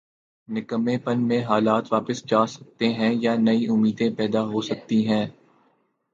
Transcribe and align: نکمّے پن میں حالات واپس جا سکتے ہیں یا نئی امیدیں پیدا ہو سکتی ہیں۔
نکمّے 0.47 0.97
پن 0.97 1.17
میں 1.27 1.41
حالات 1.43 1.91
واپس 1.93 2.23
جا 2.25 2.45
سکتے 2.45 2.87
ہیں 2.93 3.13
یا 3.19 3.35
نئی 3.35 3.67
امیدیں 3.69 4.09
پیدا 4.17 4.41
ہو 4.43 4.61
سکتی 4.61 5.07
ہیں۔ 5.07 5.25